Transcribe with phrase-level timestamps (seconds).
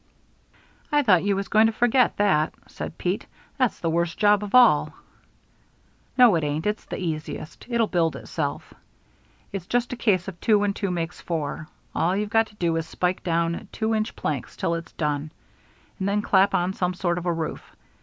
[0.91, 3.27] "I thought you was going to forget that," said Pete.
[3.59, 4.95] "That's the worst job of all."
[6.17, 6.65] "No, it ain't.
[6.65, 7.67] It's the easiest.
[7.69, 8.73] It'll build itself.
[9.51, 11.67] It's just a case of two and two makes four.
[11.93, 15.31] All you've got to do is spike down two inch planks till it's done,
[15.99, 17.63] and then clap on some sort of a roof.